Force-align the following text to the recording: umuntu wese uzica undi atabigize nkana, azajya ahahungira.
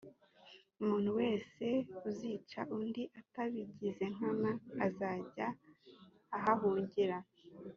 umuntu 0.81 1.09
wese 1.19 1.65
uzica 2.09 2.59
undi 2.77 3.03
atabigize 3.19 4.05
nkana, 4.15 4.51
azajya 4.85 5.47
ahahungira. 6.37 7.17